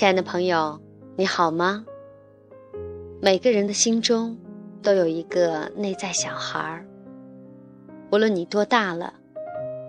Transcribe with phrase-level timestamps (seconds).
[0.00, 0.80] 亲爱的朋友，
[1.14, 1.84] 你好吗？
[3.20, 4.34] 每个人的心中
[4.82, 6.86] 都有一个内在小孩儿。
[8.10, 9.12] 无论你多大了，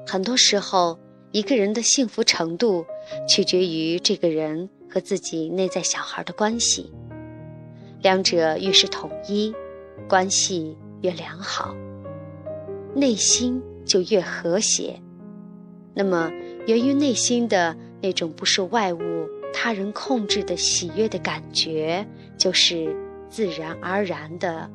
[0.06, 1.00] 很多时候，
[1.32, 2.86] 一个人的幸福程度
[3.26, 6.92] 取决于这个人和自己内在小孩的关系。
[8.02, 9.56] 两者越是统一，
[10.10, 11.74] 关系越良好，
[12.94, 15.02] 内心就越和谐。
[15.94, 16.30] 那么，
[16.68, 19.00] 源于内心的那种不受外物、
[19.54, 22.06] 他人控制的喜悦的感觉，
[22.38, 22.96] 就是
[23.30, 24.70] 自然而然的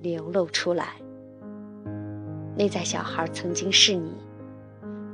[0.00, 0.94] 流露出来。
[2.56, 4.14] 内在小孩曾经是你，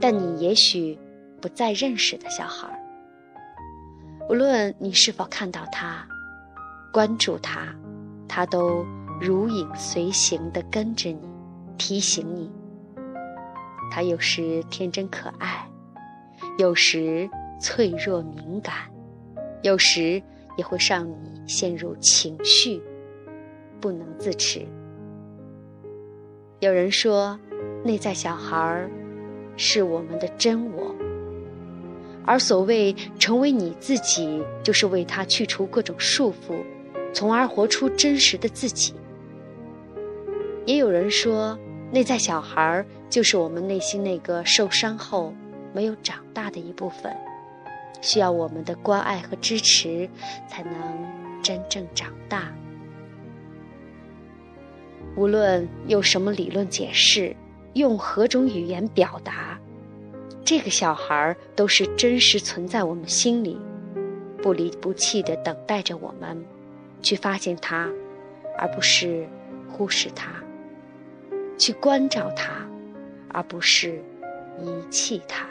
[0.00, 0.98] 但你也许
[1.40, 2.68] 不再认识的小孩。
[4.28, 6.06] 无论你是否看到他。
[6.90, 7.68] 关注他，
[8.26, 8.84] 他都
[9.20, 11.28] 如影随形地跟着你，
[11.76, 12.50] 提醒你。
[13.90, 15.68] 他有时天真可爱，
[16.56, 17.28] 有时
[17.60, 18.74] 脆弱敏感，
[19.62, 20.22] 有时
[20.56, 22.80] 也会让你陷入情绪，
[23.80, 24.66] 不能自持。
[26.60, 27.38] 有人说，
[27.84, 28.88] 内在小孩
[29.56, 30.94] 是我们的真我，
[32.24, 36.62] 而所谓成为你自己，就是为他去除各种束缚。
[37.14, 38.92] 从而活出真实的自己。
[40.66, 41.58] 也有人说，
[41.90, 45.32] 内在小孩就是我们内心那个受伤后
[45.72, 47.10] 没有长大的一部分，
[48.00, 50.08] 需要我们的关爱和支持，
[50.48, 50.72] 才能
[51.42, 52.52] 真正长大。
[55.16, 57.34] 无论用什么理论解释，
[57.72, 59.58] 用何种语言表达，
[60.44, 63.58] 这个小孩都是真实存在我们心里，
[64.42, 66.44] 不离不弃的等待着我们。
[67.00, 67.88] 去发现他，
[68.58, 69.24] 而不是
[69.70, 70.26] 忽视他；
[71.56, 72.50] 去关照他，
[73.28, 74.02] 而不是
[74.60, 75.46] 遗弃他。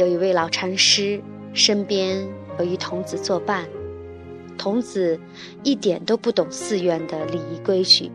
[0.00, 1.20] 有一位老禅师，
[1.52, 2.26] 身边
[2.58, 3.68] 有一童子作伴。
[4.56, 5.20] 童子
[5.62, 8.10] 一点都不懂寺院的礼仪规矩。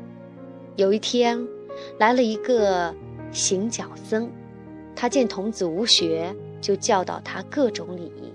[0.78, 1.40] 有一天，
[2.00, 2.92] 来了一个
[3.32, 4.28] 行脚僧，
[4.96, 8.34] 他见童子无学，就教导他各种礼仪。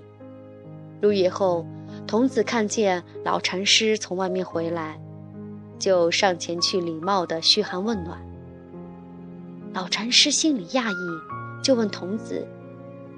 [1.03, 1.67] 入夜后。
[2.07, 4.97] 童子看见老禅师从外面回来，
[5.77, 8.17] 就上前去礼貌地嘘寒问暖。
[9.73, 12.47] 老禅师心里讶异，就问童子：“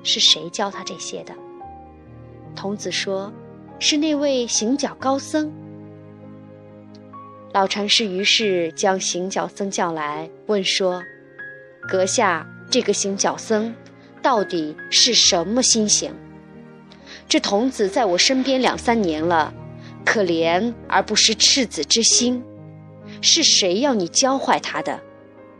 [0.03, 1.35] 是谁教他这些的？”
[2.55, 3.33] 童子说
[3.81, 5.53] ：“是那位行脚高僧。”
[7.53, 11.03] 老禅师于是将行脚僧叫来，问说
[11.89, 13.75] ：“阁下，这个行脚僧
[14.23, 16.15] 到底是什么心行？”
[17.29, 19.53] 这童子在我身边两三年了，
[20.05, 22.43] 可怜而不失赤子之心，
[23.21, 25.01] 是谁要你教坏他的？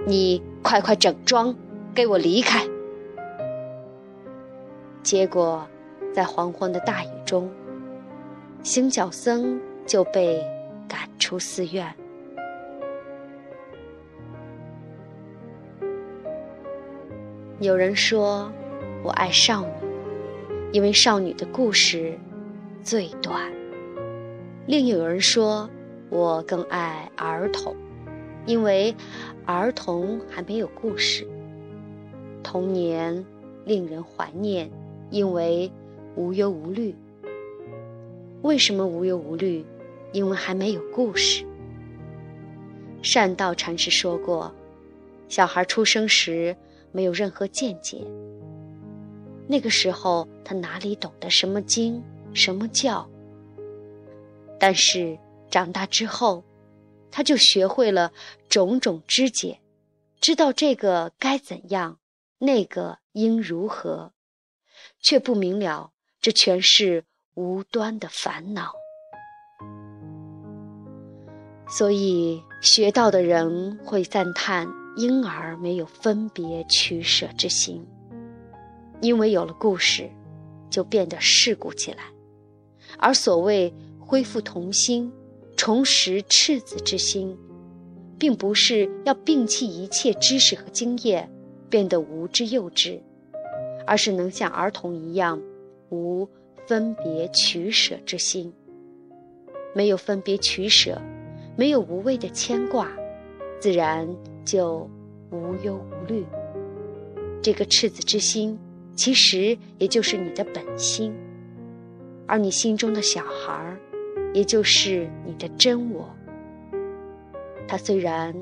[0.07, 1.55] 你快快整装，
[1.95, 2.67] 给我离开！
[5.03, 5.67] 结果，
[6.15, 7.51] 在黄昏的大雨中，
[8.63, 10.41] 行脚僧就被
[10.89, 11.93] 赶出寺院。
[17.59, 18.51] 有人说，
[19.03, 19.73] 我爱少女。
[20.73, 22.19] 因为少女的故事
[22.83, 23.53] 最短。
[24.67, 25.69] 另有人说，
[26.09, 27.77] 我更爱儿童，
[28.47, 28.95] 因为
[29.45, 31.29] 儿童还没有故事。
[32.43, 33.23] 童年
[33.67, 34.71] 令人怀念，
[35.13, 35.71] 因为
[36.17, 36.93] 无忧无虑。
[38.43, 39.65] 为什么无忧无虑？
[40.13, 41.47] 因为还没有故事。
[43.03, 44.53] 善道禅师说过，
[45.29, 46.57] 小孩出生时
[46.93, 48.05] 没有任何见解。
[49.47, 52.03] 那个时候，他哪里懂得什么经、
[52.35, 53.09] 什么教？
[54.59, 55.19] 但是
[55.51, 56.43] 长大之后，
[57.11, 58.13] 他就学会了
[58.49, 59.59] 种种知解，
[60.21, 61.99] 知道这个该怎样，
[62.39, 64.13] 那个应如何，
[65.03, 65.91] 却不明了
[66.21, 67.05] 这全是
[67.35, 68.73] 无端的烦恼。
[71.69, 77.85] 所以，学道的人会赞叹婴儿没有分别取舍之心。
[79.01, 80.09] 因为有了故事，
[80.71, 82.05] 就变得世故起来。
[82.99, 85.11] 而所谓恢复童心、
[85.57, 87.37] 重拾赤子之心，
[88.19, 91.29] 并不是要摒弃一切知识和经验，
[91.71, 93.01] 变得无知幼稚，
[93.87, 95.41] 而是能像儿童一样，
[95.91, 96.29] 无
[96.67, 98.53] 分别取舍之心。
[99.75, 101.01] 没有分别取舍，
[101.57, 102.89] 没有无谓的牵挂，
[103.61, 104.09] 自然
[104.45, 104.89] 就
[105.31, 106.25] 无忧无虑。
[107.43, 108.59] 这个赤子之心。
[108.95, 111.15] 其实也就是你的本心，
[112.27, 113.75] 而你心中的小孩，
[114.35, 116.07] 也就是你的真我。
[117.67, 118.35] 他虽然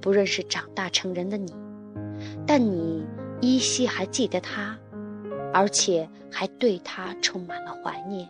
[0.00, 1.54] 不认识长大成人的你，
[2.44, 3.06] 但你
[3.40, 4.76] 依稀还记得他，
[5.52, 8.28] 而且还对他充满了怀念。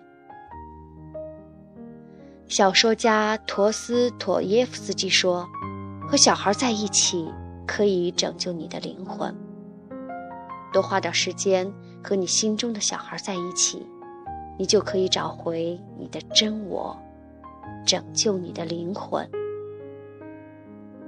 [2.49, 5.49] 小说家陀思妥耶夫斯基说
[6.09, 7.33] ：“和小孩在一起
[7.67, 9.35] 可以拯救你的灵魂。
[10.73, 11.73] 多花点时间
[12.05, 13.85] 和你心中的小孩在一起，
[14.59, 16.97] 你就可以找回你的真我，
[17.85, 19.29] 拯救你的灵魂。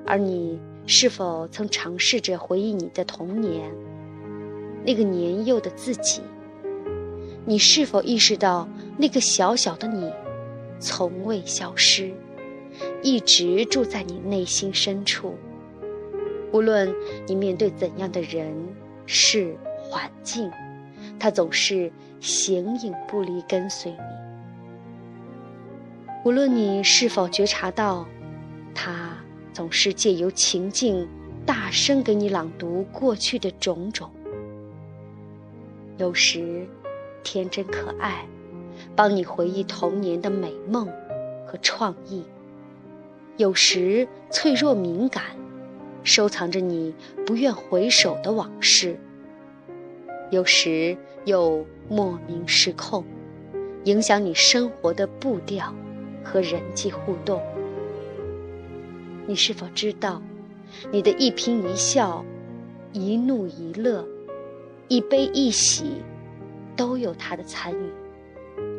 [0.07, 0.59] 而你
[0.91, 3.71] 是否曾尝试着回忆你的童年，
[4.87, 6.23] 那个年幼的自己？
[7.45, 10.11] 你是否意识到那个小小的你？”
[10.81, 12.11] 从未消失，
[13.03, 15.35] 一直住在你内心深处。
[16.53, 16.95] 无论
[17.27, 18.51] 你面对怎样的人、
[19.05, 20.51] 事、环境，
[21.19, 23.99] 他总是形影不离，跟随你。
[26.25, 28.07] 无论你是否觉察到，
[28.75, 29.08] 他
[29.53, 31.09] 总是借由情境，
[31.45, 34.11] 大声给你朗读过去的种种。
[35.97, 36.67] 有时，
[37.23, 38.27] 天真可爱。
[38.95, 40.87] 帮你回忆童年的美梦
[41.47, 42.23] 和创意，
[43.37, 45.25] 有时脆弱敏感，
[46.05, 46.95] 收藏着你
[47.27, 48.95] 不愿回首的往事；
[50.31, 53.05] 有时又莫名失控，
[53.83, 55.75] 影响你生活的步调
[56.23, 57.43] 和人际互动。
[59.29, 60.23] 你是否知道，
[60.91, 62.25] 你的一颦一笑、
[62.95, 64.03] 一怒一乐、
[64.89, 66.03] 一悲一喜，
[66.75, 67.93] 都有他的参与？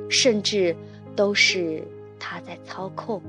[0.09, 0.75] 甚至
[1.15, 1.87] 都是
[2.19, 3.21] 他在操控。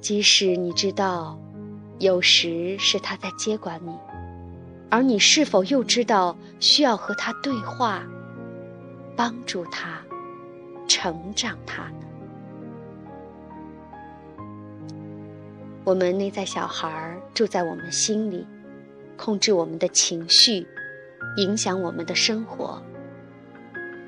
[0.00, 1.36] 即使你知道，
[1.98, 3.90] 有时是他在接管你，
[4.88, 8.04] 而你是否又知道需要和他对话，
[9.16, 10.00] 帮助他
[10.86, 11.90] 成长他
[15.84, 18.46] 我们内在小孩住在我们心里，
[19.18, 20.66] 控制我们的情绪，
[21.36, 22.82] 影响我们的生活。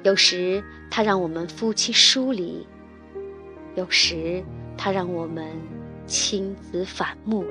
[0.03, 2.67] 有时他让我们夫妻疏离，
[3.75, 4.43] 有时
[4.75, 5.45] 他让我们
[6.07, 7.45] 亲子反目，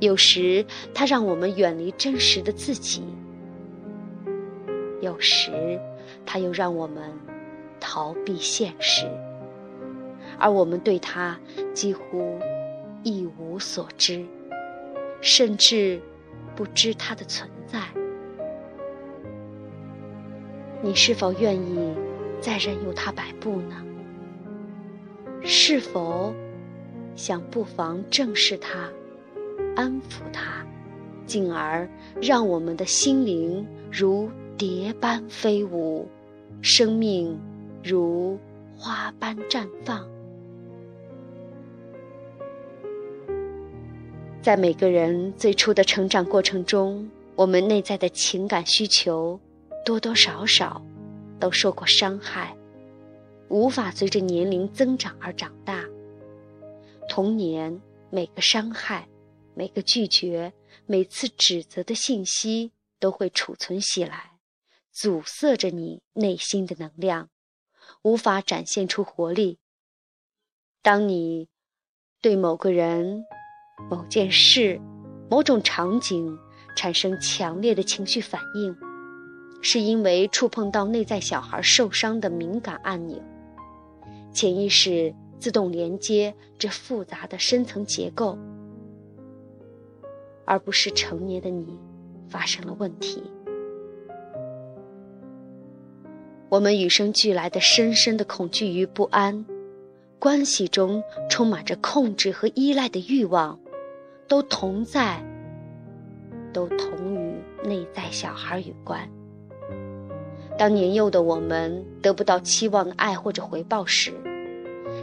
[0.00, 0.62] 有时
[0.92, 3.02] 他让我们远离真实的自己，
[5.00, 5.80] 有时
[6.26, 7.10] 他又让我们
[7.80, 9.06] 逃避现实，
[10.38, 11.38] 而我们对他
[11.72, 12.38] 几乎
[13.02, 14.24] 一无所知，
[15.20, 16.00] 甚至
[16.54, 17.80] 不知他的存在。
[20.82, 21.94] 你是否愿意
[22.40, 23.84] 再任由他摆布呢？
[25.42, 26.34] 是否
[27.16, 28.90] 想不妨正视他，
[29.74, 30.64] 安抚他，
[31.26, 31.88] 进而
[32.20, 36.08] 让我们的心灵如蝶般飞舞，
[36.60, 37.38] 生命
[37.82, 38.38] 如
[38.76, 40.06] 花般绽放？
[44.42, 47.06] 在每个人最初的成长过程中，
[47.36, 49.38] 我们内在的情感需求。
[49.84, 50.80] 多多少少
[51.38, 52.54] 都受过伤害，
[53.48, 55.84] 无法随着年龄增长而长大。
[57.08, 59.08] 童年每个伤害、
[59.54, 60.52] 每个拒绝、
[60.84, 64.32] 每次指责的信息都会储存起来，
[64.92, 67.30] 阻塞着你内心的能量，
[68.02, 69.58] 无法展现出活力。
[70.82, 71.48] 当你
[72.20, 73.24] 对某个人、
[73.88, 74.80] 某件事、
[75.30, 76.36] 某种场景
[76.76, 78.76] 产生强烈的情绪反应。
[79.62, 83.22] 是因为触碰到内在小孩受伤的敏感按钮，
[84.32, 88.38] 潜意识自动连接这复杂的深层结构，
[90.46, 91.78] 而不是成年的你
[92.26, 93.22] 发生了问题。
[96.48, 99.44] 我们与生俱来的深深的恐惧与不安，
[100.18, 103.60] 关系中充满着控制和依赖的欲望，
[104.30, 105.20] 都同在，
[106.52, 107.34] 都同与
[107.68, 109.10] 内在小孩有关。
[110.56, 114.12] 当年幼的我们得不到期望的爱或者回报时，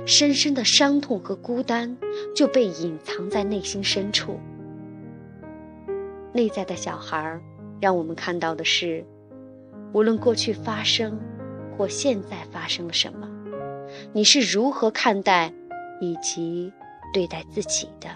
[0.05, 1.97] 深深的伤痛和孤单
[2.33, 4.39] 就被隐藏在内心深处。
[6.31, 7.37] 内在的小孩
[7.81, 9.05] 让我们看到的是，
[9.91, 11.19] 无论过去发生
[11.77, 13.27] 或现在发生了什么，
[14.13, 15.51] 你是如何看待
[15.99, 16.71] 以及
[17.13, 18.07] 对待自己的。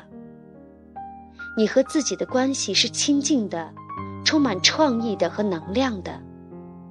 [1.57, 3.71] 你和自己的关系是亲近的、
[4.23, 6.19] 充满创意的和能量的。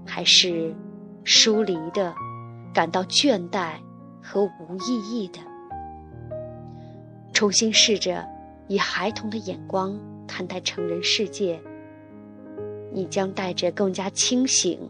[0.07, 0.75] 还是
[1.25, 2.13] 疏离的，
[2.75, 3.75] 感到倦怠
[4.21, 5.39] 和无意义的。
[7.33, 8.27] 重新试着
[8.67, 11.61] 以孩童的眼光看待成人世界，
[12.93, 14.81] 你将带着更加清醒、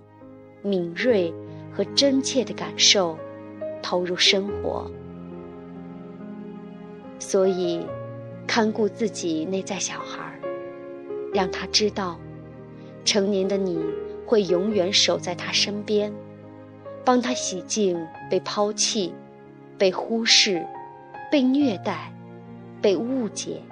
[0.62, 1.32] 敏锐
[1.70, 3.18] 和真切的感受
[3.82, 4.90] 投入生活。
[7.18, 7.84] 所以，
[8.52, 10.36] 看顾自己内在小孩，
[11.32, 12.18] 让他知道。
[13.04, 13.80] 成年的你
[14.26, 16.12] 会永远守在他身边，
[17.04, 17.96] 帮他洗净
[18.28, 19.14] 被抛弃、
[19.78, 20.66] 被忽视、
[21.30, 22.12] 被虐待、
[22.82, 23.62] 被误解、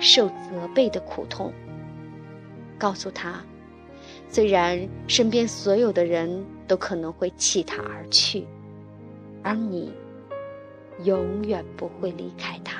[0.00, 1.52] 受责备的苦痛。
[2.76, 3.40] 告诉他，
[4.28, 4.76] 虽然
[5.06, 8.44] 身边所有的人都可能会弃他而去，
[9.44, 9.92] 而你
[11.04, 12.73] 永远不会离开他。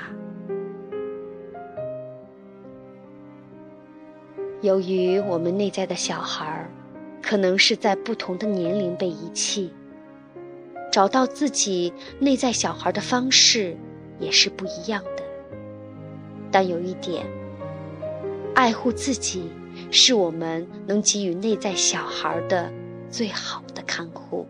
[4.65, 6.67] 由于我们内在的小孩，
[7.21, 9.71] 可能是在不同的年龄被遗弃，
[10.91, 13.77] 找到自己内在小孩的方式
[14.19, 15.23] 也是不一样的。
[16.51, 17.27] 但有一点，
[18.55, 19.43] 爱护自己
[19.91, 22.73] 是我们能给予内在小孩的
[23.07, 24.47] 最好的看护，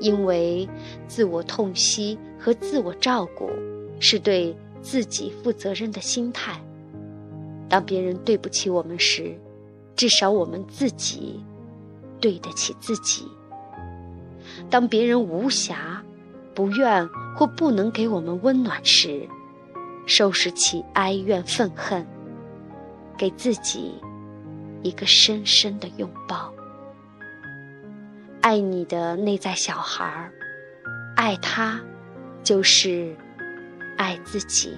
[0.00, 0.66] 因为
[1.06, 3.50] 自我痛惜和自我照顾
[4.00, 6.58] 是对自己负责任的心态。
[7.68, 9.38] 当别人对不起我们时，
[9.94, 11.44] 至少我们自己
[12.20, 13.24] 对得起自己；
[14.70, 15.74] 当别人无暇、
[16.54, 19.28] 不愿或不能给我们温暖时，
[20.06, 22.06] 收拾起哀怨愤恨，
[23.16, 23.94] 给自己
[24.82, 26.52] 一个深深的拥抱。
[28.40, 30.32] 爱你的内在小孩儿，
[31.16, 31.78] 爱他，
[32.42, 33.14] 就是
[33.98, 34.74] 爱自己。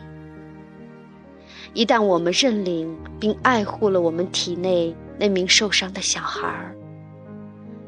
[1.72, 6.74] 一旦我们认领并爱护了我们体内那名受伤的小孩儿，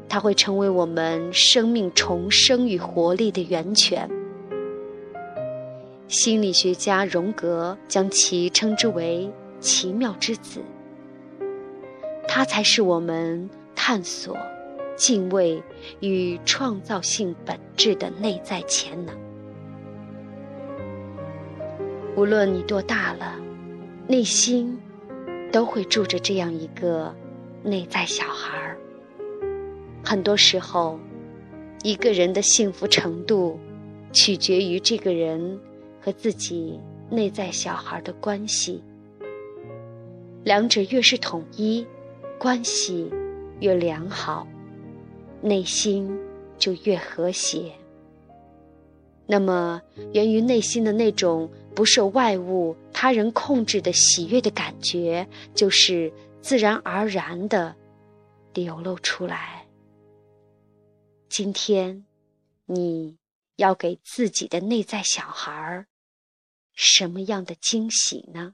[0.07, 4.09] 他会成为我们生命重生与活力的源泉。
[6.07, 10.61] 心理学家荣格将其称之为“奇妙之子”，
[12.25, 14.37] 他才是我们探索、
[14.95, 15.61] 敬畏
[15.99, 19.13] 与创造性本质的内在潜能。
[22.15, 23.42] 无论你多大了。
[24.05, 24.77] 内心
[25.51, 27.13] 都会住着这样一个
[27.63, 28.77] 内在小孩儿。
[30.03, 30.99] 很多时候，
[31.83, 33.57] 一个人的幸福程度
[34.11, 35.57] 取决于这个人
[36.01, 36.77] 和自己
[37.09, 38.83] 内在小孩的关系。
[40.43, 41.85] 两者越是统一，
[42.37, 43.09] 关系
[43.61, 44.45] 越良好，
[45.41, 46.13] 内心
[46.57, 47.71] 就越和谐。
[49.25, 49.81] 那么，
[50.11, 57.75] 源于内心的那种不受外物、他人控制的喜悦的感觉，就是自然而然的
[58.53, 59.65] 流露出来。
[61.29, 62.05] 今天，
[62.65, 63.17] 你
[63.55, 65.87] 要给自己的内在小孩儿
[66.73, 68.53] 什么样的惊喜呢？